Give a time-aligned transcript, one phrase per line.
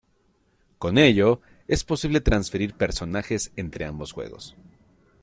[0.79, 4.55] Con ello, es posible transferir personajes entre ambos juegos.